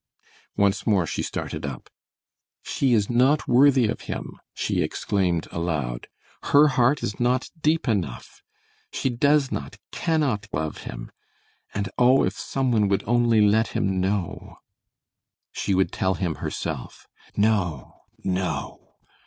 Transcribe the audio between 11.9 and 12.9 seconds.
oh, if some one